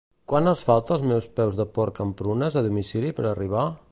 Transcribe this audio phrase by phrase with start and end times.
[0.31, 3.71] Quant els falta als meus peus de porc amb prunes a domicili per arribar?